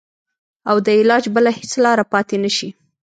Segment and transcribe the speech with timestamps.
[0.69, 2.69] او د علاج بله هېڅ لاره پاته نه شي.